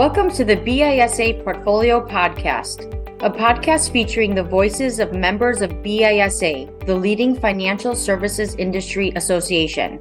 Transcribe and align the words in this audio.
Welcome 0.00 0.30
to 0.30 0.46
the 0.46 0.56
BISA 0.56 1.44
Portfolio 1.44 2.00
Podcast, 2.00 2.90
a 3.22 3.30
podcast 3.30 3.92
featuring 3.92 4.34
the 4.34 4.42
voices 4.42 4.98
of 4.98 5.12
members 5.12 5.60
of 5.60 5.68
BISA, 5.82 6.86
the 6.86 6.94
leading 6.94 7.38
financial 7.38 7.94
services 7.94 8.54
industry 8.54 9.12
association. 9.14 10.00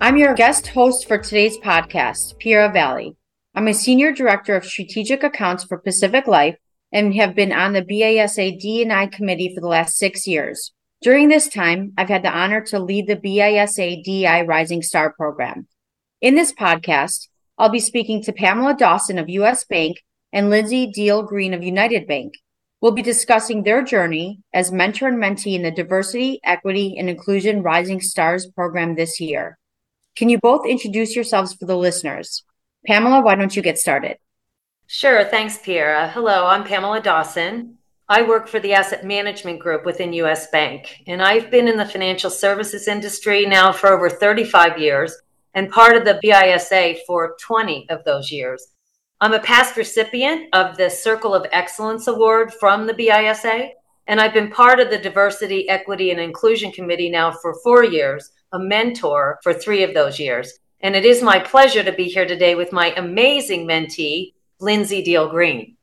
I'm 0.00 0.16
your 0.16 0.34
guest 0.34 0.66
host 0.66 1.06
for 1.06 1.18
today's 1.18 1.56
podcast, 1.58 2.34
Piera 2.42 2.72
Valle. 2.72 3.16
I'm 3.54 3.68
a 3.68 3.74
senior 3.74 4.10
director 4.10 4.56
of 4.56 4.64
strategic 4.64 5.22
accounts 5.22 5.62
for 5.62 5.78
Pacific 5.78 6.26
Life 6.26 6.56
and 6.90 7.14
have 7.14 7.36
been 7.36 7.52
on 7.52 7.74
the 7.74 7.82
BISA 7.82 8.58
D&I 8.58 9.06
committee 9.06 9.54
for 9.54 9.60
the 9.60 9.68
last 9.68 9.96
six 9.96 10.26
years. 10.26 10.72
During 11.00 11.28
this 11.28 11.46
time, 11.46 11.92
I've 11.96 12.08
had 12.08 12.24
the 12.24 12.36
honor 12.36 12.60
to 12.62 12.80
lead 12.80 13.06
the 13.06 13.14
BISA 13.14 14.02
DI 14.02 14.42
Rising 14.42 14.82
Star 14.82 15.12
program. 15.12 15.68
In 16.20 16.34
this 16.34 16.52
podcast, 16.52 17.28
I'll 17.58 17.68
be 17.68 17.80
speaking 17.80 18.22
to 18.22 18.32
Pamela 18.32 18.76
Dawson 18.76 19.18
of 19.18 19.28
US 19.28 19.64
Bank 19.64 20.04
and 20.32 20.48
Lindsay 20.48 20.92
Diehl 20.96 21.26
Green 21.26 21.52
of 21.52 21.62
United 21.64 22.06
Bank. 22.06 22.34
We'll 22.80 22.92
be 22.92 23.02
discussing 23.02 23.64
their 23.64 23.82
journey 23.82 24.40
as 24.54 24.70
mentor 24.70 25.08
and 25.08 25.18
mentee 25.18 25.56
in 25.56 25.62
the 25.62 25.72
Diversity, 25.72 26.38
Equity, 26.44 26.96
and 26.96 27.10
Inclusion 27.10 27.64
Rising 27.64 28.00
Stars 28.00 28.46
program 28.46 28.94
this 28.94 29.18
year. 29.18 29.58
Can 30.14 30.28
you 30.28 30.38
both 30.38 30.64
introduce 30.64 31.16
yourselves 31.16 31.52
for 31.52 31.66
the 31.66 31.76
listeners? 31.76 32.44
Pamela, 32.86 33.22
why 33.22 33.34
don't 33.34 33.56
you 33.56 33.62
get 33.62 33.78
started? 33.78 34.18
Sure. 34.86 35.24
Thanks, 35.24 35.58
Pierre. 35.58 36.08
Hello, 36.08 36.46
I'm 36.46 36.62
Pamela 36.62 37.00
Dawson. 37.00 37.78
I 38.08 38.22
work 38.22 38.46
for 38.46 38.60
the 38.60 38.72
asset 38.72 39.04
management 39.04 39.58
group 39.58 39.84
within 39.84 40.12
US 40.12 40.48
Bank, 40.50 41.02
and 41.08 41.20
I've 41.20 41.50
been 41.50 41.66
in 41.66 41.76
the 41.76 41.84
financial 41.84 42.30
services 42.30 42.86
industry 42.86 43.44
now 43.46 43.72
for 43.72 43.92
over 43.92 44.08
35 44.08 44.78
years 44.78 45.20
and 45.54 45.70
part 45.70 45.96
of 45.96 46.04
the 46.04 46.20
BISA 46.22 46.98
for 47.06 47.36
20 47.40 47.88
of 47.90 48.04
those 48.04 48.30
years. 48.30 48.68
I'm 49.20 49.32
a 49.32 49.40
past 49.40 49.76
recipient 49.76 50.46
of 50.52 50.76
the 50.76 50.88
Circle 50.88 51.34
of 51.34 51.46
Excellence 51.50 52.06
Award 52.06 52.52
from 52.54 52.86
the 52.86 52.94
BISA, 52.94 53.70
and 54.06 54.20
I've 54.20 54.32
been 54.32 54.50
part 54.50 54.80
of 54.80 54.90
the 54.90 54.98
Diversity, 54.98 55.68
Equity, 55.68 56.10
and 56.12 56.20
Inclusion 56.20 56.70
Committee 56.70 57.10
now 57.10 57.32
for 57.32 57.54
four 57.64 57.84
years, 57.84 58.30
a 58.52 58.58
mentor 58.58 59.38
for 59.42 59.52
three 59.52 59.82
of 59.82 59.92
those 59.92 60.18
years. 60.18 60.52
And 60.80 60.94
it 60.94 61.04
is 61.04 61.22
my 61.22 61.40
pleasure 61.40 61.82
to 61.82 61.92
be 61.92 62.04
here 62.04 62.26
today 62.26 62.54
with 62.54 62.72
my 62.72 62.94
amazing 62.96 63.66
mentee, 63.66 64.34
Lindsay 64.60 65.02
Diehl 65.02 65.28
Green. 65.28 65.76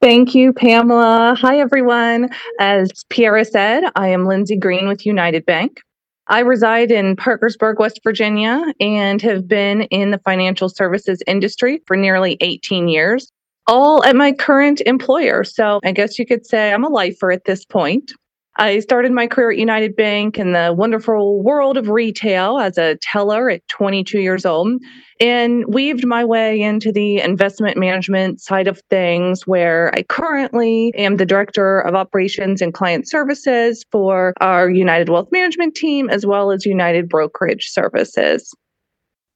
Thank 0.00 0.34
you, 0.34 0.52
Pamela. 0.52 1.36
Hi, 1.38 1.58
everyone. 1.58 2.30
As 2.58 3.04
Piera 3.10 3.44
said, 3.46 3.84
I 3.96 4.08
am 4.08 4.26
Lindsay 4.26 4.56
Green 4.56 4.88
with 4.88 5.04
United 5.04 5.44
Bank. 5.44 5.80
I 6.28 6.40
reside 6.40 6.90
in 6.90 7.16
Parkersburg, 7.16 7.78
West 7.78 8.00
Virginia, 8.04 8.62
and 8.80 9.22
have 9.22 9.48
been 9.48 9.82
in 9.82 10.10
the 10.10 10.18
financial 10.18 10.68
services 10.68 11.22
industry 11.26 11.82
for 11.86 11.96
nearly 11.96 12.36
18 12.40 12.88
years, 12.88 13.32
all 13.66 14.04
at 14.04 14.14
my 14.14 14.32
current 14.32 14.82
employer. 14.84 15.42
So 15.44 15.80
I 15.84 15.92
guess 15.92 16.18
you 16.18 16.26
could 16.26 16.46
say 16.46 16.72
I'm 16.72 16.84
a 16.84 16.88
lifer 16.88 17.30
at 17.32 17.44
this 17.44 17.64
point. 17.64 18.12
I 18.60 18.80
started 18.80 19.12
my 19.12 19.28
career 19.28 19.52
at 19.52 19.56
United 19.56 19.94
Bank 19.94 20.36
in 20.36 20.52
the 20.52 20.74
wonderful 20.76 21.40
world 21.44 21.76
of 21.76 21.88
retail 21.88 22.58
as 22.58 22.76
a 22.76 22.96
teller 22.96 23.48
at 23.48 23.66
22 23.68 24.20
years 24.20 24.44
old 24.44 24.82
and 25.20 25.64
weaved 25.72 26.04
my 26.04 26.24
way 26.24 26.60
into 26.60 26.90
the 26.90 27.20
investment 27.20 27.76
management 27.76 28.40
side 28.40 28.66
of 28.66 28.82
things, 28.90 29.46
where 29.46 29.92
I 29.94 30.02
currently 30.02 30.92
am 30.96 31.18
the 31.18 31.26
director 31.26 31.78
of 31.80 31.94
operations 31.94 32.60
and 32.60 32.74
client 32.74 33.08
services 33.08 33.84
for 33.92 34.34
our 34.40 34.68
United 34.68 35.08
Wealth 35.08 35.28
Management 35.30 35.76
team, 35.76 36.10
as 36.10 36.26
well 36.26 36.50
as 36.50 36.66
United 36.66 37.08
Brokerage 37.08 37.68
Services. 37.70 38.52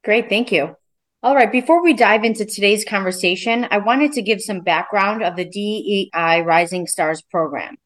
Great. 0.04 0.28
Thank 0.28 0.50
you. 0.50 0.76
All 1.22 1.36
right. 1.36 1.50
Before 1.52 1.80
we 1.80 1.92
dive 1.92 2.24
into 2.24 2.44
today's 2.44 2.84
conversation, 2.84 3.68
I 3.70 3.78
wanted 3.78 4.10
to 4.14 4.22
give 4.22 4.40
some 4.40 4.62
background 4.62 5.22
of 5.22 5.36
the 5.36 5.44
DEI 5.44 6.42
Rising 6.42 6.88
Stars 6.88 7.22
program. 7.22 7.76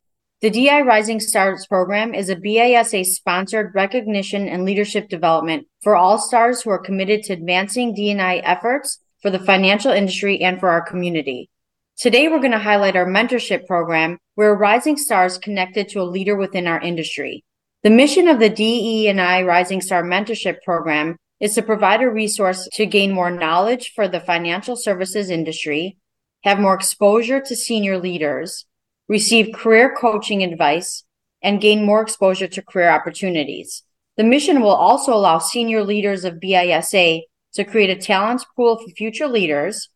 The 0.43 0.51
DI 0.51 0.83
Rising 0.83 1.19
Stars 1.19 1.67
program 1.67 2.13
is 2.13 2.29
a 2.29 2.37
BISA 2.37 3.07
sponsored 3.07 3.75
recognition 3.75 4.49
and 4.49 4.67
leadership 4.67 5.09
development 5.09 5.67
for 5.83 5.97
all 5.97 6.19
stars 6.19 6.61
who 6.61 6.69
are 6.69 6.79
committed 6.79 7.23
to 7.23 7.33
advancing 7.33 7.95
D&I 7.95 8.37
efforts 8.41 8.99
for 9.23 9.31
the 9.31 9.39
financial 9.39 9.93
industry 9.93 10.43
and 10.43 10.61
for 10.61 10.69
our 10.69 10.83
community. 10.83 11.49
Today, 11.97 12.29
we're 12.29 12.41
going 12.41 12.51
to 12.51 12.59
highlight 12.59 12.97
our 12.97 13.07
mentorship 13.07 13.67
program 13.67 14.19
where 14.35 14.55
rising 14.55 14.99
stars 14.99 15.39
connected 15.39 15.89
to 15.89 16.03
a 16.03 16.05
leader 16.05 16.37
within 16.37 16.67
our 16.67 16.83
industry. 16.83 17.43
The 17.83 17.89
mission 17.89 18.29
of 18.29 18.39
the 18.39 18.51
DE&I 18.51 19.43
Rising 19.43 19.81
Star 19.81 20.03
Mentorship 20.03 20.61
Program 20.63 21.17
is 21.41 21.55
to 21.55 21.63
provide 21.63 22.03
a 22.03 22.11
resource 22.11 22.69
to 22.75 22.85
gain 22.85 23.11
more 23.11 23.31
knowledge 23.31 23.93
for 23.95 24.07
the 24.07 24.21
financial 24.21 24.77
services 24.77 25.31
industry, 25.31 25.97
have 26.45 26.61
more 26.61 26.75
exposure 26.75 27.41
to 27.41 27.57
senior 27.57 27.99
leaders, 27.99 28.67
receive 29.09 29.55
career 29.55 29.94
coaching 29.99 30.43
advice, 30.43 31.05
and 31.43 31.61
gain 31.61 31.84
more 31.84 32.03
exposure 32.03 32.49
to 32.49 32.62
career 32.62 32.91
opportunities. 32.91 33.83
The 34.17 34.25
mission 34.25 34.61
will 34.61 34.75
also 34.75 35.15
allow 35.15 35.39
senior 35.39 35.84
leaders 35.84 36.25
of 36.25 36.41
BISA 36.41 37.22
to 37.55 37.65
create 37.65 37.91
a 37.91 38.00
talent 38.00 38.44
pool 38.56 38.78
for 38.78 38.89
future 38.91 39.28
leaders, 39.28 39.89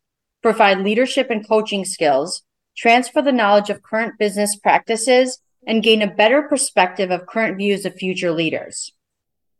provide 0.43 0.81
leadership 0.81 1.29
and 1.31 1.47
coaching 1.47 1.85
skills, 1.85 2.43
transfer 2.77 3.23
the 3.23 3.33
knowledge 3.33 3.71
of 3.71 3.83
current 3.83 4.19
business 4.19 4.57
practices, 4.57 5.39
and 5.67 5.83
gain 5.83 6.03
a 6.03 6.15
better 6.15 6.43
perspective 6.43 7.11
of 7.11 7.27
current 7.27 7.57
views 7.57 7.85
of 7.85 7.95
future 7.95 8.33
leaders. 8.33 8.93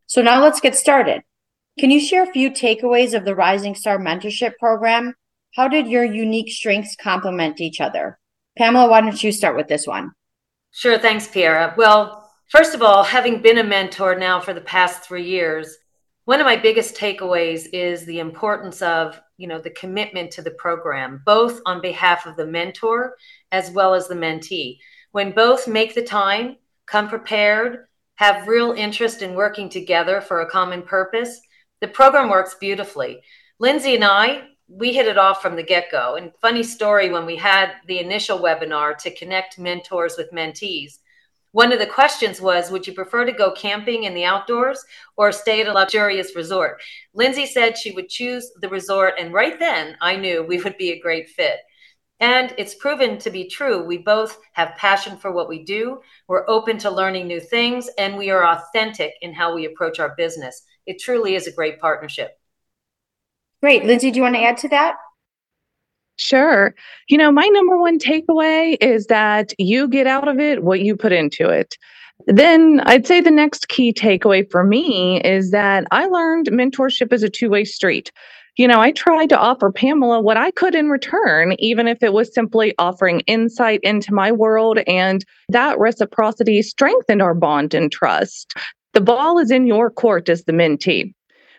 So 0.07 0.23
now 0.23 0.43
let's 0.43 0.61
get 0.61 0.75
started. 0.77 1.23
Can 1.79 1.91
you 1.91 2.01
share 2.01 2.25
a 2.25 2.33
few 2.33 2.51
takeaways 2.51 3.15
of 3.15 3.25
the 3.25 3.35
Rising 3.35 3.75
Star 3.75 3.99
Mentorship 3.99 4.53
Program? 4.59 5.15
How 5.55 5.69
did 5.69 5.89
your 5.89 6.05
unique 6.05 6.51
strengths 6.51 6.97
complement 6.97 7.61
each 7.61 7.81
other? 7.81 8.19
Pamela, 8.59 8.89
why 8.89 9.01
don't 9.01 9.23
you 9.23 9.33
start 9.33 9.57
with 9.57 9.69
this 9.69 9.87
one? 9.87 10.13
Sure. 10.73 10.99
Thanks, 10.99 11.27
Piera. 11.27 11.77
Well, 11.77 12.31
first 12.49 12.75
of 12.75 12.83
all, 12.83 13.03
having 13.03 13.43
been 13.43 13.59
a 13.59 13.65
mentor 13.65 14.15
now 14.15 14.41
for 14.41 14.55
the 14.55 14.61
past 14.61 15.03
three 15.03 15.25
years, 15.25 15.77
one 16.31 16.39
of 16.39 16.47
my 16.47 16.57
biggest 16.57 16.95
takeaways 16.95 17.67
is 17.73 18.05
the 18.05 18.21
importance 18.21 18.83
of 18.83 19.21
you 19.37 19.49
know 19.49 19.61
the 19.61 19.71
commitment 19.71 20.31
to 20.31 20.43
the 20.43 20.53
program 20.53 21.23
both 21.27 21.61
on 21.67 21.81
behalf 21.81 22.25
of 22.25 22.37
the 22.37 22.47
mentor 22.47 23.17
as 23.51 23.71
well 23.73 23.95
as 23.95 24.07
the 24.07 24.15
mentee 24.15 24.79
when 25.11 25.33
both 25.33 25.67
make 25.67 25.93
the 25.93 26.05
time 26.05 26.57
come 26.87 27.09
prepared 27.09 27.87
have 28.15 28.47
real 28.47 28.73
interest 28.73 29.23
in 29.23 29.35
working 29.35 29.69
together 29.69 30.21
for 30.21 30.41
a 30.41 30.51
common 30.51 30.83
purpose 30.83 31.41
the 31.81 31.89
program 31.89 32.29
works 32.29 32.55
beautifully 32.61 33.21
lindsay 33.59 33.97
and 33.97 34.05
i 34.05 34.43
we 34.71 34.93
hit 34.93 35.07
it 35.07 35.19
off 35.19 35.43
from 35.43 35.57
the 35.57 35.63
get 35.63 35.91
go. 35.91 36.15
And 36.15 36.33
funny 36.41 36.63
story 36.63 37.11
when 37.11 37.27
we 37.27 37.37
had 37.37 37.73
the 37.87 37.99
initial 37.99 38.39
webinar 38.39 38.97
to 38.99 39.15
connect 39.15 39.59
mentors 39.59 40.17
with 40.17 40.31
mentees, 40.31 40.99
one 41.53 41.73
of 41.73 41.81
the 41.81 41.87
questions 41.87 42.41
was 42.41 42.71
Would 42.71 42.87
you 42.87 42.93
prefer 42.93 43.25
to 43.25 43.33
go 43.33 43.51
camping 43.51 44.05
in 44.05 44.15
the 44.15 44.25
outdoors 44.25 44.85
or 45.17 45.33
stay 45.33 45.61
at 45.61 45.67
a 45.67 45.73
luxurious 45.73 46.37
resort? 46.37 46.81
Lindsay 47.15 47.47
said 47.47 47.77
she 47.77 47.91
would 47.91 48.09
choose 48.09 48.49
the 48.61 48.69
resort. 48.69 49.15
And 49.19 49.33
right 49.33 49.59
then 49.59 49.97
I 50.01 50.15
knew 50.15 50.45
we 50.45 50.61
would 50.63 50.77
be 50.77 50.93
a 50.93 51.01
great 51.01 51.29
fit. 51.29 51.59
And 52.21 52.55
it's 52.57 52.75
proven 52.75 53.19
to 53.19 53.31
be 53.31 53.49
true. 53.49 53.83
We 53.83 53.99
both 53.99 54.39
have 54.53 54.77
passion 54.77 55.17
for 55.17 55.33
what 55.33 55.49
we 55.49 55.65
do. 55.65 56.01
We're 56.29 56.49
open 56.49 56.79
to 56.79 56.91
learning 56.91 57.27
new 57.27 57.41
things 57.41 57.89
and 57.99 58.17
we 58.17 58.31
are 58.31 58.47
authentic 58.47 59.15
in 59.23 59.33
how 59.33 59.53
we 59.55 59.65
approach 59.65 59.99
our 59.99 60.15
business. 60.17 60.63
It 60.87 61.01
truly 61.01 61.35
is 61.35 61.49
a 61.49 61.53
great 61.53 61.81
partnership. 61.81 62.40
Great. 63.63 63.85
Lindsay, 63.85 64.11
do 64.11 64.17
you 64.17 64.23
want 64.23 64.37
to 64.37 64.43
add 64.43 64.57
to 64.59 64.69
that? 64.69 64.97
Sure. 66.17 66.75
You 67.09 67.19
know, 67.19 67.33
my 67.33 67.47
number 67.47 67.79
one 67.79 67.99
takeaway 67.99 68.77
is 68.81 69.07
that 69.07 69.53
you 69.59 69.89
get 69.89 70.07
out 70.07 70.29
of 70.29 70.39
it 70.39 70.63
what 70.63 70.81
you 70.81 70.97
put 70.97 71.13
into 71.13 71.49
it. 71.49 71.77
Then 72.27 72.81
I'd 72.85 73.07
say 73.07 73.21
the 73.21 73.31
next 73.31 73.69
key 73.69 73.93
takeaway 73.93 74.49
for 74.51 74.63
me 74.63 75.21
is 75.23 75.51
that 75.51 75.87
I 75.91 76.07
learned 76.07 76.49
mentorship 76.49 77.13
is 77.13 77.23
a 77.23 77.31
two 77.31 77.49
way 77.49 77.65
street. 77.65 78.13
You 78.57 78.69
know, 78.69 78.81
I 78.81 78.93
tried 78.93 79.31
to 79.31 79.39
offer 79.39 79.73
Pamela 79.73 80.21
what 80.21 80.37
I 80.37 80.51
could 80.51 80.75
in 80.75 80.91
return, 80.91 81.55
even 81.59 81.89
if 81.89 82.03
it 82.03 82.13
was 82.13 82.35
simply 82.35 82.75
offering 82.79 83.21
insight 83.21 83.81
into 83.83 84.13
my 84.13 84.31
world. 84.31 84.81
And 84.87 85.25
that 85.49 85.79
reciprocity 85.79 86.61
strengthened 86.61 87.23
our 87.23 87.35
bond 87.35 87.73
and 87.73 87.91
trust. 87.91 88.53
The 88.93 89.01
ball 89.01 89.39
is 89.39 89.51
in 89.51 89.67
your 89.67 89.91
court 89.91 90.29
as 90.29 90.45
the 90.45 90.53
mentee 90.53 91.15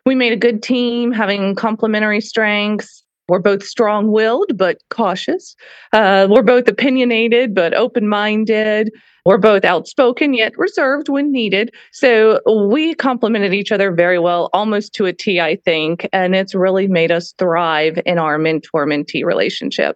we 0.06 0.16
made 0.16 0.34
a 0.34 0.38
good 0.38 0.64
team, 0.64 1.12
having 1.12 1.56
complementary 1.56 2.22
strengths. 2.22 3.04
We're 3.28 3.40
both 3.40 3.64
strong 3.64 4.12
willed, 4.12 4.58
but 4.58 4.80
cautious. 4.90 5.56
Uh, 5.94 6.28
we're 6.30 6.42
both 6.42 6.68
opinionated, 6.68 7.56
but 7.56 7.74
open 7.74 8.10
minded. 8.10 8.92
We're 9.26 9.38
both 9.38 9.64
outspoken, 9.64 10.34
yet 10.34 10.58
reserved 10.58 11.08
when 11.08 11.32
needed. 11.32 11.74
So 11.94 12.42
we 12.68 12.96
complemented 12.96 13.54
each 13.54 13.72
other 13.72 13.94
very 13.94 14.18
well, 14.18 14.50
almost 14.52 14.94
to 14.96 15.06
a 15.06 15.14
T, 15.14 15.40
I 15.40 15.58
think. 15.58 16.10
And 16.12 16.36
it's 16.36 16.56
really 16.56 16.88
made 16.88 17.12
us 17.12 17.34
thrive 17.38 18.00
in 18.06 18.18
our 18.18 18.38
mentor 18.38 18.88
mentee 18.88 19.24
relationship. 19.24 19.96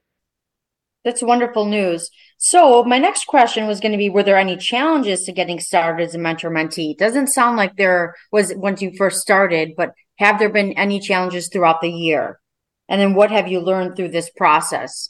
That's 1.04 1.24
wonderful 1.24 1.66
news. 1.66 2.10
So 2.46 2.84
my 2.84 3.00
next 3.00 3.26
question 3.26 3.66
was 3.66 3.80
going 3.80 3.94
to 3.94 3.98
be, 3.98 4.12
were 4.12 4.22
there 4.22 4.38
any 4.38 4.56
challenges 4.56 5.24
to 5.24 5.32
getting 5.32 5.60
started 5.60 6.04
as 6.04 6.14
a 6.14 6.20
mentor 6.20 6.52
mentee? 6.52 6.96
Doesn't 6.96 7.26
sound 7.26 7.58
like 7.58 7.76
there 7.76 8.14
was 8.32 8.54
once 8.56 8.84
you 8.84 8.92
first 8.96 9.20
started, 9.20 9.72
but 9.76 9.94
have 10.20 10.38
there 10.38 10.52
been 10.52 10.74
any 10.74 11.00
challenges 11.00 11.50
throughout 11.50 11.82
the 11.82 11.90
year? 11.90 12.40
And 12.88 13.02
then 13.02 13.16
what 13.16 13.32
have 13.32 13.48
you 13.48 13.62
learned 13.62 13.96
through 13.96 14.10
this 14.10 14.30
process? 14.30 15.10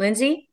Lindsay? 0.00 0.48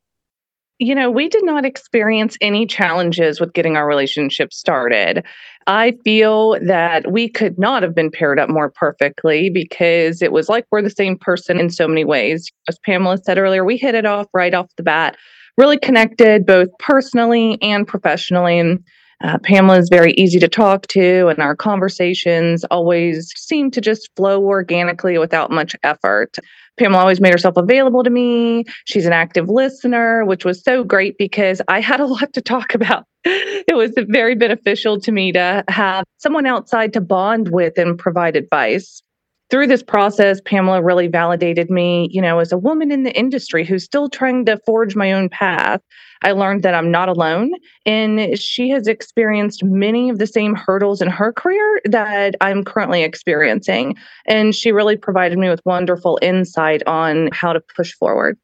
You 0.77 0.93
know, 0.93 1.09
we 1.09 1.27
did 1.27 1.43
not 1.43 1.65
experience 1.65 2.37
any 2.39 2.67
challenges 2.67 3.39
with 3.39 3.53
getting 3.53 3.75
our 3.75 3.87
relationship 3.87 4.53
started. 4.53 5.25
I 5.65 5.95
feel 6.03 6.59
that 6.67 7.11
we 7.11 7.27
could 7.29 7.57
not 7.57 7.81
have 7.81 7.95
been 7.95 8.11
paired 8.11 8.37
up 8.37 8.49
more 8.49 8.69
perfectly 8.69 9.49
because 9.49 10.21
it 10.21 10.31
was 10.31 10.49
like 10.49 10.67
we're 10.69 10.83
the 10.83 10.91
same 10.91 11.17
person 11.17 11.59
in 11.59 11.71
so 11.71 11.87
many 11.87 12.05
ways. 12.05 12.47
As 12.69 12.77
Pamela 12.85 13.17
said 13.17 13.39
earlier, 13.39 13.65
we 13.65 13.75
hit 13.75 13.95
it 13.95 14.05
off 14.05 14.27
right 14.35 14.53
off 14.53 14.69
the 14.77 14.83
bat, 14.83 15.17
really 15.57 15.77
connected 15.77 16.45
both 16.45 16.69
personally 16.79 17.57
and 17.61 17.87
professionally. 17.87 18.59
And 18.59 18.83
uh, 19.23 19.37
Pamela 19.39 19.77
is 19.77 19.89
very 19.89 20.13
easy 20.13 20.39
to 20.39 20.47
talk 20.47 20.87
to, 20.87 21.27
and 21.27 21.39
our 21.39 21.55
conversations 21.55 22.65
always 22.65 23.31
seem 23.37 23.71
to 23.71 23.81
just 23.81 24.09
flow 24.15 24.43
organically 24.43 25.17
without 25.17 25.51
much 25.51 25.75
effort. 25.83 26.37
Pamela 26.77 26.99
always 26.99 27.21
made 27.21 27.31
herself 27.31 27.55
available 27.55 28.03
to 28.03 28.09
me. 28.09 28.65
She's 28.83 29.05
an 29.05 29.13
active 29.13 29.47
listener, 29.47 30.25
which 30.25 30.43
was 30.43 30.61
so 30.61 30.83
great 30.83 31.17
because 31.17 31.61
I 31.69 31.79
had 31.79 32.01
a 32.01 32.05
lot 32.07 32.33
to 32.33 32.41
talk 32.41 32.75
about. 32.75 33.05
It 33.23 33.75
was 33.75 33.91
very 34.09 34.35
beneficial 34.35 34.99
to 34.99 35.11
me 35.11 35.31
to 35.31 35.63
have 35.69 36.03
someone 36.17 36.45
outside 36.45 36.93
to 36.93 37.01
bond 37.01 37.49
with 37.51 37.77
and 37.77 37.97
provide 37.97 38.35
advice 38.35 39.01
through 39.49 39.67
this 39.67 39.83
process, 39.83 40.41
Pamela 40.43 40.81
really 40.81 41.07
validated 41.07 41.69
me, 41.69 42.09
you 42.11 42.21
know, 42.21 42.39
as 42.39 42.51
a 42.51 42.57
woman 42.57 42.91
in 42.91 43.03
the 43.03 43.15
industry 43.15 43.63
who's 43.63 43.83
still 43.83 44.09
trying 44.09 44.45
to 44.45 44.59
forge 44.65 44.95
my 44.95 45.11
own 45.11 45.29
path. 45.29 45.81
I 46.23 46.31
learned 46.31 46.63
that 46.63 46.73
I'm 46.73 46.89
not 46.89 47.09
alone, 47.09 47.51
and 47.85 48.39
she 48.39 48.69
has 48.69 48.87
experienced 48.87 49.63
many 49.63 50.09
of 50.09 50.17
the 50.17 50.25
same 50.25 50.55
hurdles 50.55 51.01
in 51.01 51.09
her 51.09 51.31
career 51.31 51.81
that 51.85 52.35
I'm 52.41 52.63
currently 52.63 53.03
experiencing. 53.03 53.95
And 54.25 54.55
she 54.55 54.71
really 54.71 54.97
provided 54.97 55.37
me 55.37 55.49
with 55.49 55.61
wonderful 55.65 56.17
insight 56.21 56.81
on 56.87 57.29
how 57.31 57.53
to 57.53 57.61
push 57.75 57.93
forward. 57.93 58.39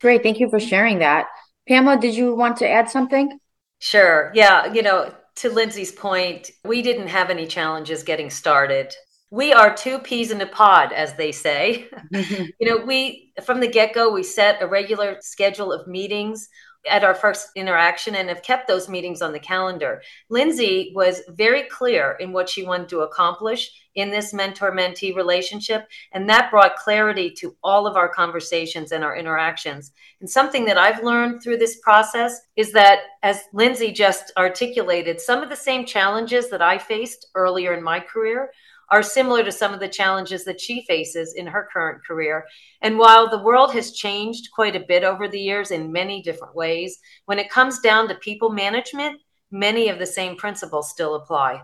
Great. 0.00 0.22
Thank 0.22 0.40
you 0.40 0.50
for 0.50 0.58
sharing 0.58 0.98
that. 0.98 1.26
Pamela, 1.68 2.00
did 2.00 2.16
you 2.16 2.34
want 2.34 2.56
to 2.56 2.68
add 2.68 2.90
something? 2.90 3.38
Sure. 3.78 4.32
Yeah. 4.34 4.72
You 4.72 4.82
know, 4.82 5.14
to 5.36 5.50
Lindsay's 5.50 5.92
point, 5.92 6.50
we 6.64 6.82
didn't 6.82 7.08
have 7.08 7.30
any 7.30 7.46
challenges 7.46 8.02
getting 8.02 8.30
started 8.30 8.92
we 9.30 9.52
are 9.52 9.74
two 9.74 9.98
peas 9.98 10.30
in 10.32 10.40
a 10.40 10.46
pod 10.46 10.92
as 10.92 11.14
they 11.14 11.32
say. 11.32 11.88
You 12.12 12.52
know 12.60 12.84
we 12.84 13.32
from 13.44 13.60
the 13.60 13.68
get-go 13.68 14.12
we 14.12 14.22
set 14.22 14.60
a 14.60 14.66
regular 14.66 15.16
schedule 15.20 15.72
of 15.72 15.86
meetings 15.86 16.48
at 16.88 17.04
our 17.04 17.14
first 17.14 17.50
interaction 17.56 18.14
and 18.14 18.28
have 18.28 18.42
kept 18.42 18.66
those 18.66 18.88
meetings 18.88 19.20
on 19.20 19.32
the 19.32 19.38
calendar. 19.38 20.02
Lindsay 20.30 20.92
was 20.94 21.20
very 21.28 21.64
clear 21.64 22.16
in 22.20 22.32
what 22.32 22.48
she 22.48 22.64
wanted 22.64 22.88
to 22.88 23.00
accomplish 23.00 23.70
in 23.96 24.10
this 24.10 24.32
mentor 24.32 24.72
mentee 24.72 25.14
relationship 25.14 25.86
and 26.12 26.28
that 26.28 26.50
brought 26.50 26.76
clarity 26.76 27.30
to 27.30 27.56
all 27.62 27.86
of 27.86 27.96
our 27.96 28.08
conversations 28.08 28.92
and 28.92 29.04
our 29.04 29.16
interactions. 29.16 29.92
And 30.20 30.30
something 30.30 30.64
that 30.66 30.78
i've 30.78 31.02
learned 31.02 31.42
through 31.42 31.58
this 31.58 31.80
process 31.80 32.40
is 32.56 32.72
that 32.72 33.00
as 33.22 33.42
lindsay 33.52 33.92
just 33.92 34.32
articulated 34.36 35.20
some 35.20 35.42
of 35.42 35.50
the 35.50 35.56
same 35.56 35.84
challenges 35.84 36.50
that 36.50 36.62
i 36.62 36.78
faced 36.78 37.26
earlier 37.34 37.74
in 37.74 37.82
my 37.82 37.98
career 37.98 38.50
are 38.90 39.02
similar 39.02 39.44
to 39.44 39.52
some 39.52 39.72
of 39.72 39.80
the 39.80 39.88
challenges 39.88 40.44
that 40.44 40.60
she 40.60 40.84
faces 40.86 41.34
in 41.34 41.46
her 41.46 41.68
current 41.72 42.04
career. 42.04 42.46
And 42.82 42.98
while 42.98 43.28
the 43.28 43.42
world 43.42 43.72
has 43.72 43.92
changed 43.92 44.48
quite 44.52 44.76
a 44.76 44.84
bit 44.86 45.04
over 45.04 45.28
the 45.28 45.40
years 45.40 45.70
in 45.70 45.92
many 45.92 46.22
different 46.22 46.54
ways, 46.54 46.98
when 47.26 47.38
it 47.38 47.50
comes 47.50 47.80
down 47.80 48.08
to 48.08 48.14
people 48.16 48.50
management, 48.50 49.20
many 49.50 49.88
of 49.88 49.98
the 49.98 50.06
same 50.06 50.36
principles 50.36 50.90
still 50.90 51.14
apply. 51.14 51.62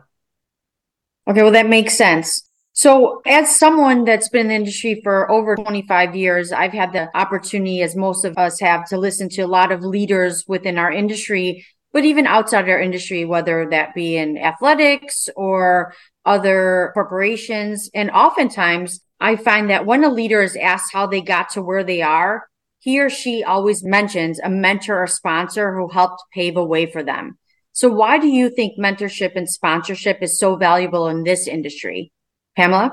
Okay, 1.29 1.43
well, 1.43 1.53
that 1.53 1.69
makes 1.69 1.97
sense. 1.97 2.43
So, 2.73 3.23
as 3.27 3.57
someone 3.57 4.05
that's 4.05 4.29
been 4.29 4.43
in 4.43 4.49
the 4.49 4.55
industry 4.55 5.01
for 5.03 5.31
over 5.31 5.57
25 5.57 6.15
years, 6.15 6.53
I've 6.53 6.75
had 6.75 6.93
the 6.93 7.09
opportunity, 7.17 7.81
as 7.81 7.97
most 7.97 8.25
of 8.27 8.37
us 8.37 8.61
have, 8.61 8.87
to 8.91 8.99
listen 8.99 9.31
to 9.31 9.43
a 9.43 9.47
lot 9.47 9.73
of 9.73 9.83
leaders 9.83 10.45
within 10.47 10.77
our 10.77 10.93
industry, 10.93 11.65
but 11.97 12.05
even 12.05 12.27
outside 12.27 12.69
our 12.69 12.79
industry, 12.79 13.25
whether 13.25 13.71
that 13.71 13.95
be 13.95 14.19
in 14.19 14.37
athletics 14.37 15.31
or 15.35 15.95
other 16.27 16.91
corporations. 16.93 17.89
And 17.95 18.11
oftentimes 18.11 19.01
I 19.19 19.37
find 19.37 19.71
that 19.71 19.87
when 19.87 20.05
a 20.05 20.11
leader 20.11 20.43
is 20.43 20.57
asked 20.57 20.93
how 20.93 21.07
they 21.07 21.23
got 21.23 21.49
to 21.53 21.63
where 21.63 21.83
they 21.83 22.03
are, 22.03 22.49
he 22.81 23.01
or 23.01 23.09
she 23.09 23.43
always 23.43 23.83
mentions 23.83 24.39
a 24.41 24.51
mentor 24.51 25.05
or 25.05 25.07
sponsor 25.07 25.75
who 25.75 25.89
helped 25.89 26.23
pave 26.35 26.59
a 26.59 26.63
way 26.63 26.85
for 26.85 27.03
them. 27.03 27.39
So 27.73 27.89
why 27.89 28.19
do 28.19 28.27
you 28.29 28.51
think 28.51 28.79
mentorship 28.79 29.35
and 29.35 29.49
sponsorship 29.49 30.19
is 30.21 30.39
so 30.39 30.57
valuable 30.57 31.09
in 31.09 31.25
this 31.25 31.49
industry? 31.49 32.13
Pamela? 32.59 32.91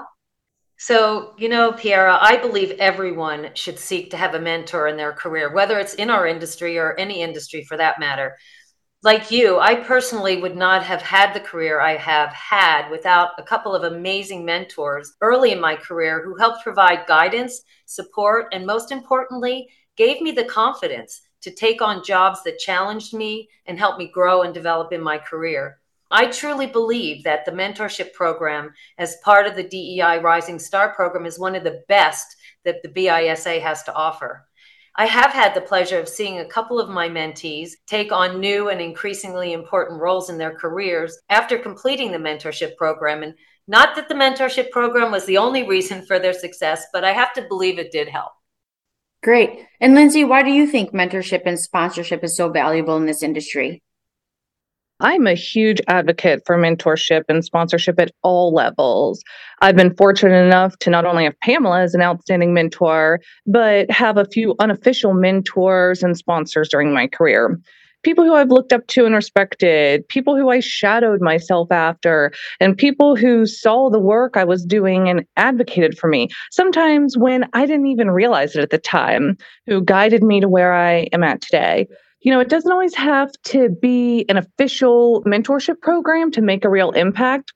So, 0.78 1.34
you 1.38 1.50
know, 1.50 1.74
Piera, 1.74 2.20
I 2.22 2.38
believe 2.38 2.72
everyone 2.80 3.50
should 3.56 3.80
seek 3.80 4.12
to 4.12 4.18
have 4.18 4.34
a 4.34 4.40
mentor 4.40 4.88
in 4.88 4.96
their 4.96 5.12
career, 5.12 5.54
whether 5.54 5.78
it's 5.78 5.94
in 5.94 6.10
our 6.10 6.26
industry 6.26 6.78
or 6.78 6.98
any 6.98 7.22
industry 7.22 7.66
for 7.66 7.76
that 7.76 8.00
matter 8.00 8.38
like 9.04 9.32
you, 9.32 9.60
I 9.60 9.76
personally 9.76 10.42
would 10.42 10.56
not 10.56 10.82
have 10.84 11.02
had 11.02 11.34
the 11.34 11.42
career 11.42 11.82
I 11.82 11.98
have 11.98 12.32
had 12.32 12.90
without 12.90 13.32
a 13.38 13.44
couple 13.44 13.76
of 13.76 13.84
amazing 13.84 14.46
mentors 14.46 15.14
early 15.20 15.52
in 15.52 15.60
my 15.60 15.76
career 15.76 16.24
who 16.24 16.38
helped 16.38 16.64
provide 16.64 17.06
guidance, 17.06 17.64
support, 17.86 18.48
and 18.54 18.66
most 18.66 18.94
importantly, 18.94 19.68
gave 19.98 20.22
me 20.22 20.32
the 20.32 20.46
confidence 20.46 21.22
to 21.42 21.52
take 21.52 21.82
on 21.82 22.06
jobs 22.06 22.44
that 22.44 22.60
challenged 22.60 23.14
me 23.14 23.50
and 23.66 23.78
helped 23.78 24.00
me 24.00 24.10
grow 24.10 24.44
and 24.44 24.54
develop 24.54 24.94
in 24.94 25.04
my 25.04 25.18
career. 25.18 25.80
I 26.10 26.28
truly 26.28 26.68
believe 26.68 27.26
that 27.26 27.44
the 27.44 27.52
mentorship 27.52 28.14
program, 28.14 28.72
as 28.98 29.18
part 29.18 29.48
of 29.48 29.56
the 29.56 29.68
DEI 29.68 30.20
Rising 30.20 30.60
Star 30.60 30.94
program, 30.94 31.26
is 31.26 31.38
one 31.38 31.56
of 31.56 31.66
the 31.66 31.84
best 31.90 32.38
that 32.64 32.82
the 32.82 32.90
BISA 32.90 33.60
has 33.60 33.84
to 33.84 33.94
offer. 33.94 34.46
I 34.96 35.08
have 35.08 35.32
had 35.32 35.56
the 35.56 35.62
pleasure 35.62 36.00
of 36.00 36.08
seeing 36.08 36.38
a 36.38 36.46
couple 36.46 36.80
of 36.80 36.88
my 36.88 37.10
mentees 37.10 37.72
take 37.88 38.12
on 38.12 38.40
new 38.40 38.70
and 38.70 38.80
increasingly 38.80 39.54
important 39.54 40.00
roles 40.00 40.30
in 40.30 40.38
their 40.38 40.54
careers 40.54 41.18
after 41.30 41.58
completing 41.58 42.12
the 42.12 42.20
mentorship 42.20 42.76
program. 42.78 43.24
And 43.24 43.34
not 43.68 43.96
that 43.96 44.08
the 44.08 44.14
mentorship 44.14 44.70
program 44.70 45.12
was 45.12 45.26
the 45.26 45.38
only 45.38 45.68
reason 45.68 46.06
for 46.06 46.20
their 46.20 46.34
success, 46.34 46.86
but 46.94 47.04
I 47.04 47.12
have 47.12 47.34
to 47.34 47.48
believe 47.48 47.80
it 47.80 47.92
did 47.92 48.08
help. 48.08 48.34
Great. 49.24 49.66
And 49.80 49.96
Lindsay, 49.96 50.26
why 50.26 50.44
do 50.44 50.52
you 50.52 50.68
think 50.68 50.92
mentorship 50.92 51.42
and 51.46 51.60
sponsorship 51.60 52.24
is 52.24 52.36
so 52.36 52.50
valuable 52.50 52.98
in 52.98 53.08
this 53.08 53.24
industry? 53.24 53.82
I'm 55.04 55.28
a 55.28 55.34
huge 55.34 55.82
advocate 55.90 56.44
for 56.46 56.58
mentorship 56.58 57.24
and 57.28 57.44
sponsorship 57.44 58.00
at 58.00 58.12
all 58.24 58.54
levels. 58.54 59.22
I've 59.62 59.76
been 59.76 59.94
fortunate 59.96 60.46
enough 60.46 60.78
to 60.80 60.90
not 60.90 61.04
only 61.04 61.26
have 61.26 61.38
Pamela 61.42 61.82
as 61.82 61.94
an 61.94 62.02
outstanding 62.02 62.54
mentor, 62.54 63.20
but 63.46 63.92
have 63.92 64.18
a 64.18 64.26
few 64.26 64.56
unofficial 64.60 65.14
mentors 65.14 66.04
and 66.04 66.18
sponsors 66.18 66.70
during 66.70 66.94
my 66.94 67.08
career. 67.08 67.60
People 68.04 68.24
who 68.24 68.34
I've 68.34 68.50
looked 68.50 68.72
up 68.72 68.88
to 68.88 69.06
and 69.06 69.14
respected, 69.14 70.08
people 70.08 70.38
who 70.38 70.50
I 70.50 70.62
shadowed 70.62 71.22
myself 71.22 71.70
after, 71.70 72.32
and 72.62 72.78
people 72.78 73.18
who 73.18 73.46
saw 73.46 73.90
the 73.90 74.00
work 74.00 74.38
I 74.38 74.46
was 74.46 74.66
doing 74.66 75.10
and 75.10 75.26
advocated 75.36 75.98
for 75.98 76.10
me, 76.10 76.30
sometimes 76.50 77.18
when 77.18 77.46
I 77.54 77.66
didn't 77.66 77.88
even 77.88 78.10
realize 78.10 78.56
it 78.56 78.62
at 78.62 78.70
the 78.70 78.78
time, 78.78 79.38
who 79.68 79.82
guided 79.82 80.24
me 80.24 80.40
to 80.40 80.48
where 80.48 80.74
I 80.74 81.08
am 81.12 81.24
at 81.24 81.42
today 81.42 81.88
you 82.24 82.32
know, 82.32 82.40
it 82.40 82.50
doesn't 82.50 82.72
always 82.72 82.96
have 82.96 83.32
to 83.44 83.70
be 83.70 84.26
an 84.30 84.38
official 84.38 85.24
mentorship 85.26 85.82
program 85.82 86.32
to 86.32 86.42
make 86.42 86.66
a 86.66 86.70
real 86.70 86.92
impact. 86.92 87.52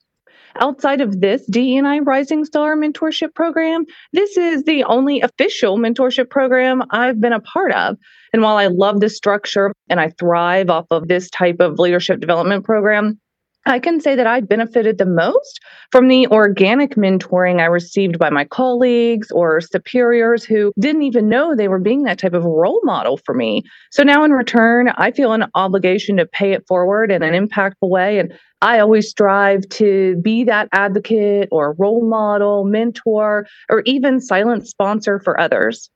Outside 0.60 1.00
of 1.00 1.20
this 1.20 1.46
DEI 1.46 2.00
Rising 2.00 2.44
Star 2.44 2.76
mentorship 2.76 3.34
program, 3.34 3.84
this 4.12 4.36
is 4.36 4.64
the 4.64 4.84
only 4.84 5.20
official 5.20 5.78
mentorship 5.78 6.30
program 6.30 6.82
I've 6.90 7.20
been 7.20 7.32
a 7.32 7.40
part 7.40 7.72
of. 7.72 7.96
And 8.32 8.42
while 8.42 8.56
I 8.56 8.66
love 8.66 9.00
this 9.00 9.16
structure 9.16 9.72
and 9.88 10.00
I 10.00 10.10
thrive 10.18 10.68
off 10.68 10.86
of 10.90 11.08
this 11.08 11.30
type 11.30 11.60
of 11.60 11.78
leadership 11.78 12.20
development 12.20 12.64
program, 12.64 13.20
I 13.68 13.78
can 13.78 14.00
say 14.00 14.16
that 14.16 14.26
I 14.26 14.40
benefited 14.40 14.96
the 14.96 15.04
most 15.04 15.60
from 15.92 16.08
the 16.08 16.26
organic 16.28 16.94
mentoring 16.94 17.60
I 17.60 17.66
received 17.66 18.18
by 18.18 18.30
my 18.30 18.46
colleagues 18.46 19.30
or 19.30 19.60
superiors 19.60 20.42
who 20.42 20.72
didn't 20.78 21.02
even 21.02 21.28
know 21.28 21.54
they 21.54 21.68
were 21.68 21.78
being 21.78 22.04
that 22.04 22.18
type 22.18 22.32
of 22.32 22.44
role 22.44 22.80
model 22.82 23.18
for 23.26 23.34
me. 23.34 23.62
So 23.90 24.02
now 24.02 24.24
in 24.24 24.32
return, 24.32 24.88
I 24.88 25.10
feel 25.10 25.32
an 25.32 25.44
obligation 25.54 26.16
to 26.16 26.24
pay 26.24 26.52
it 26.52 26.66
forward 26.66 27.12
in 27.12 27.22
an 27.22 27.34
impactful 27.34 27.90
way. 27.90 28.18
And 28.18 28.32
I 28.62 28.78
always 28.78 29.10
strive 29.10 29.68
to 29.70 30.16
be 30.22 30.44
that 30.44 30.68
advocate 30.72 31.48
or 31.52 31.74
role 31.78 32.08
model, 32.08 32.64
mentor, 32.64 33.46
or 33.68 33.82
even 33.84 34.20
silent 34.20 34.66
sponsor 34.66 35.20
for 35.20 35.38
others. 35.38 35.90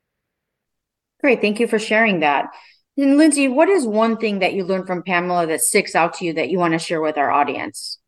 Great. 1.23 1.41
Thank 1.41 1.59
you 1.59 1.67
for 1.67 1.79
sharing 1.79 2.21
that. 2.21 2.51
And 2.97 3.17
Lindsay, 3.17 3.49
what 3.49 3.69
is 3.69 3.87
one 3.87 4.19
thing 4.19 4.41
that 4.41 4.53
you 4.53 4.65
learned 4.65 4.87
from 4.87 5.03
Pamela 5.03 5.47
that 5.47 5.63
sticks 5.63 5.95
out 5.95 6.15
to 6.15 6.27
you 6.27 6.35
that 6.35 6.51
you 6.51 6.59
want 6.59 6.73
to 6.73 6.79
share 6.79 7.01
with 7.01 7.17
our 7.17 7.31
audience? 7.31 7.99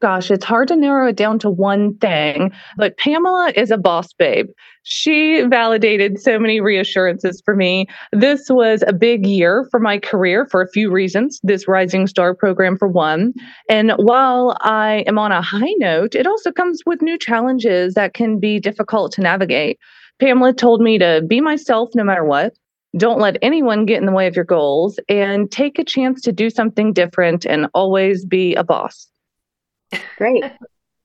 Gosh, 0.00 0.30
it's 0.30 0.44
hard 0.44 0.68
to 0.68 0.76
narrow 0.76 1.08
it 1.08 1.16
down 1.16 1.40
to 1.40 1.50
one 1.50 1.96
thing, 1.98 2.52
but 2.76 2.96
Pamela 2.98 3.52
is 3.56 3.72
a 3.72 3.76
boss 3.76 4.12
babe. 4.12 4.46
She 4.84 5.42
validated 5.42 6.20
so 6.20 6.38
many 6.38 6.60
reassurances 6.60 7.42
for 7.44 7.56
me. 7.56 7.86
This 8.12 8.48
was 8.48 8.84
a 8.86 8.92
big 8.92 9.26
year 9.26 9.66
for 9.72 9.80
my 9.80 9.98
career 9.98 10.46
for 10.46 10.62
a 10.62 10.70
few 10.70 10.92
reasons. 10.92 11.40
This 11.42 11.66
Rising 11.66 12.06
Star 12.06 12.32
program, 12.32 12.78
for 12.78 12.86
one. 12.86 13.32
And 13.68 13.90
while 13.96 14.56
I 14.60 15.02
am 15.08 15.18
on 15.18 15.32
a 15.32 15.42
high 15.42 15.74
note, 15.78 16.14
it 16.14 16.28
also 16.28 16.52
comes 16.52 16.82
with 16.86 17.02
new 17.02 17.18
challenges 17.18 17.94
that 17.94 18.14
can 18.14 18.38
be 18.38 18.60
difficult 18.60 19.10
to 19.12 19.20
navigate. 19.20 19.80
Pamela 20.20 20.52
told 20.52 20.80
me 20.80 20.98
to 20.98 21.24
be 21.26 21.40
myself 21.40 21.90
no 21.96 22.04
matter 22.04 22.24
what. 22.24 22.54
Don't 22.96 23.20
let 23.20 23.36
anyone 23.42 23.84
get 23.84 23.98
in 23.98 24.06
the 24.06 24.12
way 24.12 24.26
of 24.26 24.36
your 24.36 24.44
goals 24.44 24.98
and 25.08 25.50
take 25.50 25.78
a 25.78 25.84
chance 25.84 26.22
to 26.22 26.32
do 26.32 26.48
something 26.48 26.92
different 26.92 27.44
and 27.44 27.68
always 27.74 28.24
be 28.24 28.54
a 28.54 28.64
boss. 28.64 29.08
Great. 30.16 30.44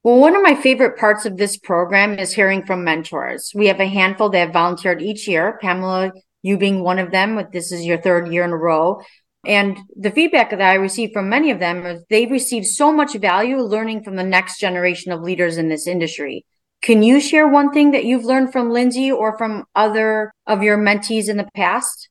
Well, 0.04 0.20
one 0.20 0.36
of 0.36 0.44
my 0.44 0.54
favorite 0.54 0.98
parts 0.98 1.25
of 1.25 1.38
this 1.38 1.56
program 1.56 2.20
is 2.20 2.34
hearing 2.34 2.66
from 2.66 2.84
mentors. 2.84 3.54
We 3.56 3.68
have 3.68 3.80
a 3.80 3.88
handful 3.88 4.30
that 4.32 4.38
have 4.38 4.52
volunteered 4.52 5.02
each 5.02 5.30
year. 5.30 5.58
Pamela, 5.62 6.12
you 6.42 6.58
being 6.58 6.84
one 6.84 7.00
of 7.00 7.12
them, 7.12 7.38
with 7.38 7.54
this 7.54 7.72
is 7.72 7.86
your 7.86 8.02
third 8.02 8.28
year 8.28 8.44
in 8.44 8.50
a 8.50 8.58
row. 8.58 9.02
And 9.46 9.78
the 9.96 10.12
feedback 10.12 10.50
that 10.50 10.62
I 10.62 10.74
receive 10.74 11.12
from 11.13 11.30
many 11.30 11.52
of 11.52 11.60
them 11.60 11.86
is 11.86 12.04
they 12.10 12.25
receive 12.25 12.66
so 12.66 12.92
much 12.92 13.16
value 13.16 13.60
learning 13.60 14.04
from 14.04 14.18
the 14.18 14.25
next 14.25 14.60
generation 14.60 15.13
of 15.13 15.22
leaders 15.22 15.58
in 15.58 15.70
this 15.70 15.88
industry. 15.88 16.46
Can 16.84 17.02
you 17.02 17.22
share 17.22 17.48
one 17.48 17.72
thing 17.72 17.92
that 17.92 18.04
you've 18.04 18.25
learned 18.25 18.52
from 18.52 18.70
Lindsay 18.70 19.10
or 19.10 19.38
from 19.38 19.63
other 19.74 20.34
of 20.46 20.62
your 20.62 20.78
mentees 20.78 21.30
in 21.30 21.38
the 21.38 21.48
past? 21.56 22.10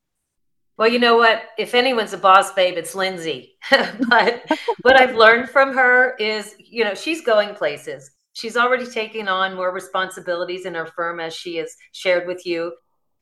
Well, 0.78 0.88
you 0.88 0.98
know 0.98 1.18
what? 1.18 1.42
If 1.58 1.74
anyone's 1.74 2.14
a 2.14 2.18
boss 2.18 2.54
babe, 2.54 2.78
it's 2.78 2.94
Lindsay. 2.94 3.52
but 4.08 4.50
what 4.80 4.98
I've 4.98 5.14
learned 5.14 5.50
from 5.50 5.74
her 5.74 6.16
is, 6.16 6.54
you 6.58 6.84
know, 6.84 6.94
she's 6.94 7.20
going 7.20 7.54
places. 7.54 8.10
She's 8.32 8.56
already 8.56 8.86
taking 8.86 9.28
on 9.28 9.54
more 9.54 9.72
responsibilities 9.72 10.64
in 10.64 10.74
her 10.74 10.86
firm, 10.86 11.20
as 11.20 11.34
she 11.34 11.56
has 11.56 11.76
shared 11.92 12.26
with 12.26 12.46
you. 12.46 12.72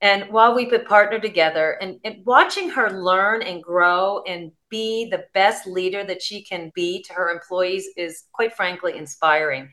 And 0.00 0.30
while 0.30 0.54
we've 0.54 0.70
been 0.70 0.84
partnered 0.84 1.22
together 1.22 1.76
and, 1.82 1.98
and 2.04 2.24
watching 2.24 2.70
her 2.70 2.90
learn 2.90 3.42
and 3.42 3.60
grow 3.60 4.22
and 4.26 4.52
be 4.70 5.10
the 5.10 5.24
best 5.34 5.66
leader 5.66 6.04
that 6.04 6.22
she 6.22 6.44
can 6.44 6.70
be 6.76 7.02
to 7.02 7.12
her 7.12 7.28
employees 7.28 7.88
is 7.96 8.22
quite 8.32 8.54
frankly 8.54 8.96
inspiring. 8.96 9.68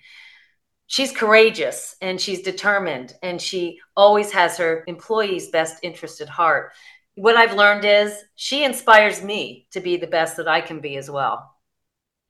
She's 0.87 1.11
courageous 1.11 1.95
and 2.01 2.19
she's 2.19 2.41
determined 2.41 3.13
and 3.21 3.41
she 3.41 3.79
always 3.95 4.31
has 4.31 4.57
her 4.57 4.83
employees' 4.87 5.49
best 5.49 5.79
interest 5.83 6.21
at 6.21 6.29
heart 6.29 6.71
what 7.17 7.35
I've 7.35 7.55
learned 7.55 7.83
is 7.83 8.13
she 8.35 8.63
inspires 8.63 9.23
me 9.23 9.67
to 9.71 9.79
be 9.79 9.97
the 9.97 10.07
best 10.07 10.37
that 10.37 10.47
I 10.47 10.61
can 10.61 10.79
be 10.79 10.97
as 10.97 11.09
well. 11.09 11.51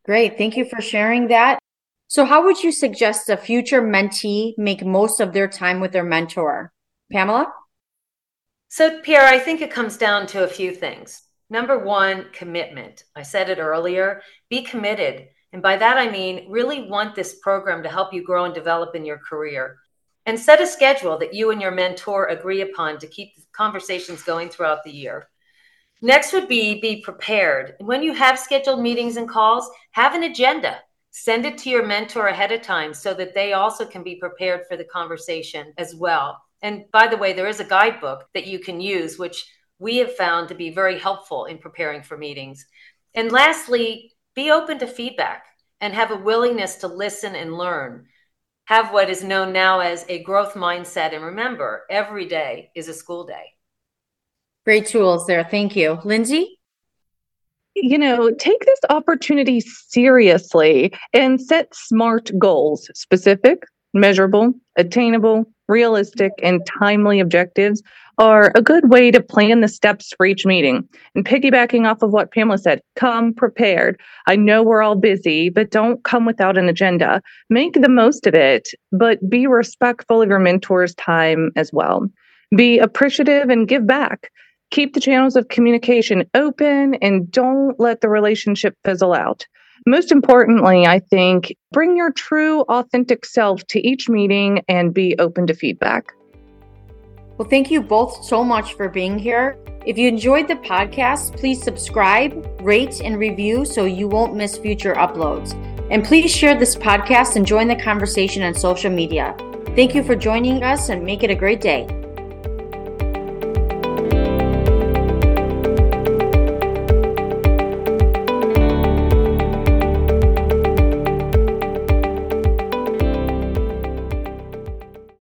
Great. 0.05 0.37
Thank 0.37 0.55
you 0.55 0.63
for 0.63 0.81
sharing 0.81 1.27
that. 1.27 1.59
So, 2.07 2.23
how 2.23 2.45
would 2.45 2.63
you 2.63 2.71
suggest 2.71 3.29
a 3.29 3.35
future 3.35 3.81
mentee 3.81 4.53
make 4.57 4.85
most 4.85 5.19
of 5.19 5.33
their 5.33 5.49
time 5.49 5.81
with 5.81 5.91
their 5.91 6.05
mentor? 6.05 6.71
Pamela? 7.11 7.51
So, 8.69 9.01
Pierre, 9.01 9.27
I 9.27 9.39
think 9.39 9.59
it 9.59 9.71
comes 9.71 9.97
down 9.97 10.25
to 10.27 10.45
a 10.45 10.47
few 10.47 10.73
things. 10.73 11.21
Number 11.49 11.77
one, 11.77 12.27
commitment. 12.31 13.03
I 13.13 13.23
said 13.23 13.49
it 13.49 13.59
earlier 13.59 14.21
be 14.49 14.61
committed. 14.61 15.27
And 15.57 15.63
by 15.63 15.75
that, 15.77 15.97
I 15.97 16.07
mean 16.07 16.51
really 16.51 16.87
want 16.87 17.15
this 17.15 17.39
program 17.41 17.81
to 17.81 17.89
help 17.89 18.13
you 18.13 18.23
grow 18.23 18.45
and 18.45 18.53
develop 18.53 18.93
in 18.93 19.03
your 19.03 19.17
career 19.17 19.79
and 20.27 20.39
set 20.39 20.61
a 20.61 20.67
schedule 20.67 21.17
that 21.17 21.33
you 21.33 21.49
and 21.49 21.59
your 21.59 21.71
mentor 21.71 22.27
agree 22.27 22.61
upon 22.61 22.99
to 22.99 23.07
keep 23.07 23.35
the 23.35 23.41
conversations 23.53 24.21
going 24.21 24.49
throughout 24.49 24.83
the 24.83 24.91
year. 24.91 25.29
Next 25.99 26.31
would 26.31 26.47
be 26.47 26.79
be 26.79 27.01
prepared. 27.01 27.73
When 27.79 28.03
you 28.03 28.13
have 28.13 28.37
scheduled 28.37 28.81
meetings 28.81 29.17
and 29.17 29.27
calls, 29.27 29.67
have 29.93 30.13
an 30.13 30.21
agenda. 30.21 30.77
Send 31.09 31.43
it 31.43 31.57
to 31.57 31.71
your 31.71 31.87
mentor 31.87 32.27
ahead 32.27 32.51
of 32.51 32.61
time 32.61 32.93
so 32.93 33.15
that 33.15 33.33
they 33.33 33.53
also 33.53 33.83
can 33.83 34.03
be 34.03 34.17
prepared 34.17 34.61
for 34.69 34.77
the 34.77 34.83
conversation 34.83 35.73
as 35.79 35.95
well. 35.95 36.39
And 36.61 36.85
by 36.91 37.07
the 37.07 37.17
way, 37.17 37.33
there 37.33 37.47
is 37.47 37.61
a 37.61 37.65
guidebook 37.65 38.29
that 38.35 38.45
you 38.45 38.59
can 38.59 38.79
use, 38.79 39.17
which 39.17 39.43
we 39.79 39.97
have 39.97 40.15
found 40.15 40.49
to 40.49 40.53
be 40.53 40.69
very 40.69 40.99
helpful 40.99 41.45
in 41.45 41.57
preparing 41.57 42.03
for 42.03 42.15
meetings. 42.15 42.63
And 43.15 43.31
lastly, 43.31 44.13
be 44.37 44.51
open 44.51 44.77
to 44.77 44.87
feedback 44.87 45.45
and 45.81 45.93
have 45.93 46.11
a 46.11 46.15
willingness 46.15 46.75
to 46.75 46.87
listen 46.87 47.35
and 47.35 47.57
learn 47.57 48.05
have 48.65 48.93
what 48.93 49.09
is 49.09 49.23
known 49.23 49.51
now 49.51 49.79
as 49.79 50.05
a 50.09 50.21
growth 50.23 50.53
mindset. 50.53 51.15
And 51.15 51.23
remember, 51.23 51.83
every 51.89 52.25
day 52.27 52.69
is 52.75 52.87
a 52.87 52.93
school 52.93 53.25
day. 53.25 53.53
Great 54.65 54.85
tools 54.85 55.25
there. 55.25 55.43
Thank 55.43 55.75
you. 55.75 55.99
Lindsay? 56.03 56.59
You 57.75 57.97
know, 57.97 58.31
take 58.31 58.63
this 58.65 58.79
opportunity 58.89 59.61
seriously 59.61 60.93
and 61.13 61.41
set 61.41 61.73
smart 61.73 62.29
goals, 62.37 62.91
specific, 62.93 63.63
measurable, 63.93 64.53
attainable, 64.75 65.45
realistic, 65.67 66.33
and 66.43 66.65
timely 66.79 67.21
objectives 67.21 67.81
are 68.17 68.51
a 68.55 68.61
good 68.61 68.89
way 68.89 69.11
to 69.11 69.21
plan 69.21 69.61
the 69.61 69.67
steps 69.67 70.13
for 70.15 70.25
each 70.25 70.45
meeting. 70.45 70.87
And 71.15 71.25
piggybacking 71.25 71.89
off 71.89 72.01
of 72.01 72.11
what 72.11 72.31
Pamela 72.31 72.57
said, 72.57 72.81
come 72.95 73.33
prepared. 73.33 73.99
I 74.27 74.35
know 74.35 74.63
we're 74.63 74.81
all 74.81 74.95
busy, 74.95 75.49
but 75.49 75.71
don't 75.71 76.03
come 76.03 76.25
without 76.25 76.57
an 76.57 76.69
agenda. 76.69 77.21
Make 77.49 77.73
the 77.73 77.89
most 77.89 78.25
of 78.27 78.33
it, 78.33 78.69
but 78.91 79.29
be 79.29 79.47
respectful 79.47 80.21
of 80.21 80.29
your 80.29 80.39
mentor's 80.39 80.95
time 80.95 81.51
as 81.55 81.71
well. 81.71 82.07
Be 82.55 82.79
appreciative 82.79 83.49
and 83.49 83.67
give 83.67 83.85
back. 83.85 84.31
Keep 84.71 84.93
the 84.93 84.99
channels 84.99 85.35
of 85.35 85.47
communication 85.47 86.25
open 86.33 86.95
and 86.95 87.31
don't 87.31 87.79
let 87.79 88.01
the 88.01 88.09
relationship 88.09 88.75
fizzle 88.83 89.13
out. 89.13 89.45
Most 89.85 90.11
importantly, 90.11 90.85
I 90.85 90.99
think 90.99 91.55
bring 91.71 91.95
your 91.95 92.11
true, 92.11 92.61
authentic 92.63 93.25
self 93.25 93.65
to 93.67 93.87
each 93.87 94.09
meeting 94.09 94.63
and 94.67 94.93
be 94.93 95.15
open 95.19 95.47
to 95.47 95.53
feedback. 95.53 96.11
Well, 97.37 97.47
thank 97.47 97.69
you 97.69 97.81
both 97.81 98.23
so 98.23 98.43
much 98.43 98.73
for 98.73 98.89
being 98.89 99.19
here. 99.19 99.59
If 99.85 99.97
you 99.97 100.07
enjoyed 100.07 100.47
the 100.47 100.55
podcast, 100.55 101.37
please 101.37 101.61
subscribe, 101.61 102.59
rate, 102.61 102.99
and 102.99 103.19
review 103.19 103.63
so 103.63 103.85
you 103.85 104.07
won't 104.07 104.35
miss 104.35 104.57
future 104.57 104.95
uploads. 104.95 105.53
And 105.91 106.03
please 106.03 106.35
share 106.35 106.57
this 106.57 106.75
podcast 106.75 107.35
and 107.35 107.45
join 107.45 107.67
the 107.67 107.75
conversation 107.75 108.43
on 108.43 108.53
social 108.55 108.91
media. 108.91 109.35
Thank 109.75 109.93
you 109.93 110.03
for 110.03 110.15
joining 110.15 110.63
us 110.63 110.89
and 110.89 111.05
make 111.05 111.23
it 111.23 111.29
a 111.29 111.35
great 111.35 111.61
day. 111.61 111.87